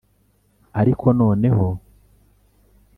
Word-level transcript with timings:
ariko 0.79 1.05
noneho 1.19 1.67